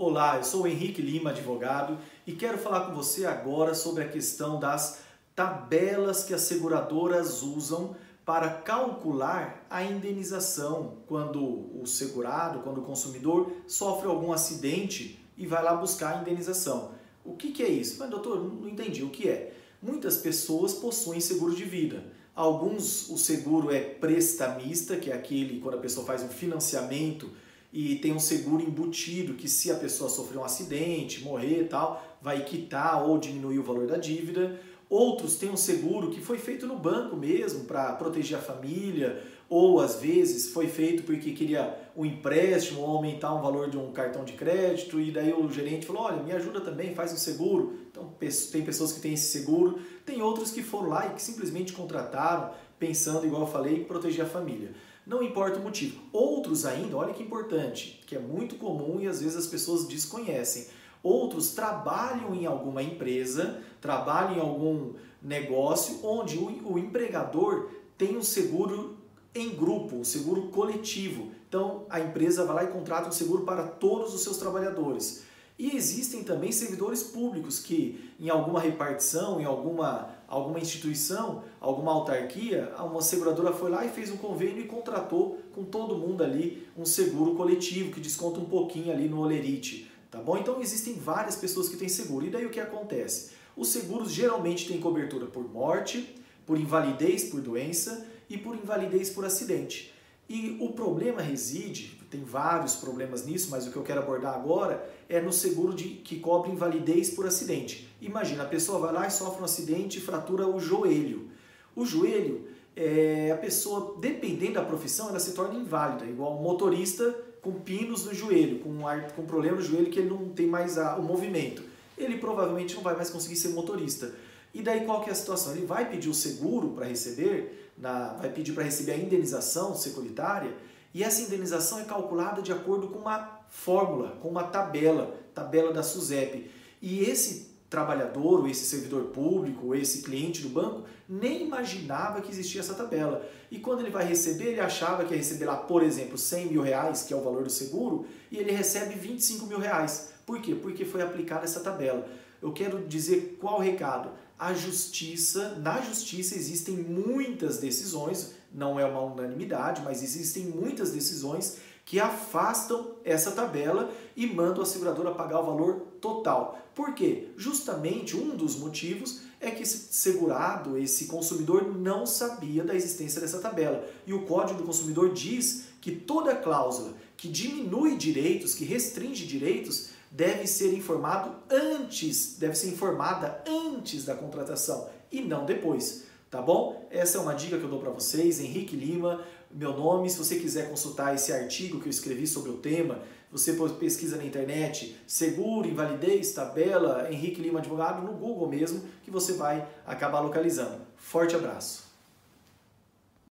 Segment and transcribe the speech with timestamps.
[0.00, 4.08] Olá, eu sou o Henrique Lima, advogado, e quero falar com você agora sobre a
[4.08, 5.00] questão das
[5.34, 13.50] tabelas que as seguradoras usam para calcular a indenização quando o segurado, quando o consumidor
[13.66, 16.92] sofre algum acidente e vai lá buscar a indenização.
[17.24, 17.96] O que, que é isso?
[17.98, 19.52] Mas, doutor, não entendi o que é.
[19.82, 22.04] Muitas pessoas possuem seguro de vida.
[22.36, 27.28] Alguns, o seguro é prestamista, que é aquele quando a pessoa faz um financiamento
[27.72, 32.02] e tem um seguro embutido que se a pessoa sofrer um acidente, morrer e tal,
[32.20, 34.58] vai quitar ou diminuir o valor da dívida.
[34.88, 39.80] Outros têm um seguro que foi feito no banco mesmo para proteger a família, ou
[39.80, 44.24] às vezes foi feito porque queria um empréstimo ou aumentar um valor de um cartão
[44.24, 47.78] de crédito e daí o gerente falou: "Olha, me ajuda também, faz um seguro".
[47.90, 51.74] Então tem pessoas que têm esse seguro, tem outros que foram lá e que simplesmente
[51.74, 54.70] contrataram pensando igual eu falei, em proteger a família
[55.08, 56.02] não importa o motivo.
[56.12, 60.66] Outros ainda, olha que importante, que é muito comum e às vezes as pessoas desconhecem.
[61.02, 64.92] Outros trabalham em alguma empresa, trabalham em algum
[65.22, 68.98] negócio onde o, o empregador tem um seguro
[69.34, 71.32] em grupo, um seguro coletivo.
[71.48, 75.24] Então a empresa vai lá e contrata um seguro para todos os seus trabalhadores.
[75.58, 82.72] E existem também servidores públicos que, em alguma repartição, em alguma, alguma instituição, alguma autarquia,
[82.78, 86.84] uma seguradora foi lá e fez um convênio e contratou com todo mundo ali um
[86.84, 89.90] seguro coletivo que desconta um pouquinho ali no olerite.
[90.08, 90.38] Tá bom?
[90.38, 92.24] Então existem várias pessoas que têm seguro.
[92.24, 93.32] E daí o que acontece?
[93.56, 96.14] Os seguros geralmente têm cobertura por morte,
[96.46, 99.92] por invalidez por doença e por invalidez por acidente.
[100.28, 104.88] E o problema reside, tem vários problemas nisso, mas o que eu quero abordar agora
[105.08, 107.88] é no seguro de, que cobre invalidez por acidente.
[108.00, 111.30] Imagina, a pessoa vai lá e sofre um acidente e fratura o joelho.
[111.74, 117.14] O joelho, é, a pessoa, dependendo da profissão, ela se torna inválida, igual um motorista
[117.40, 120.76] com pinos no joelho, com, ar, com problema no joelho que ele não tem mais
[120.76, 121.62] a, o movimento.
[121.96, 124.12] Ele provavelmente não vai mais conseguir ser motorista.
[124.58, 125.52] E daí qual que é a situação?
[125.52, 130.52] Ele vai pedir o seguro para receber, na, vai pedir para receber a indenização securitária,
[130.92, 135.84] e essa indenização é calculada de acordo com uma fórmula, com uma tabela, tabela da
[135.84, 136.50] SUSEP.
[136.82, 142.32] E esse trabalhador, ou esse servidor público, ou esse cliente do banco, nem imaginava que
[142.32, 143.24] existia essa tabela.
[143.52, 146.62] E quando ele vai receber, ele achava que ia receber lá, por exemplo, 100 mil
[146.62, 150.14] reais, que é o valor do seguro, e ele recebe 25 mil reais.
[150.26, 150.56] Por quê?
[150.56, 152.08] Porque foi aplicada essa tabela.
[152.42, 154.10] Eu quero dizer qual o recado.
[154.38, 161.58] A justiça, na justiça existem muitas decisões, não é uma unanimidade, mas existem muitas decisões
[161.84, 166.58] que afastam essa tabela e mandam a seguradora pagar o valor total.
[166.74, 167.30] Por quê?
[167.36, 173.40] Justamente um dos motivos é que esse segurado, esse consumidor, não sabia da existência dessa
[173.40, 173.88] tabela.
[174.06, 179.88] E o Código do Consumidor diz que toda cláusula que diminui direitos, que restringe direitos,
[180.10, 186.86] deve ser informado antes, deve ser informada antes da contratação e não depois, tá bom?
[186.90, 190.10] Essa é uma dica que eu dou para vocês, Henrique Lima, meu nome.
[190.10, 194.24] Se você quiser consultar esse artigo que eu escrevi sobre o tema, você pesquisa na
[194.24, 200.80] internet seguro, invalidez, tabela, Henrique Lima Advogado, no Google mesmo, que você vai acabar localizando.
[200.96, 201.87] Forte abraço!